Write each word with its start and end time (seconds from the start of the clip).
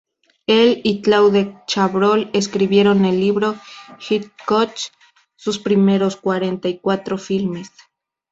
Él 0.47 0.81
y 0.83 1.01
Claude 1.03 1.59
Chabrol 1.67 2.31
escribieron 2.33 3.05
el 3.05 3.19
libro 3.19 3.57
"Hitchcock, 3.99 4.73
sus 5.35 5.59
primeros 5.59 6.15
cuarenta 6.15 6.69
y 6.69 6.79
cuatro 6.79 7.19
filmes". 7.19 7.71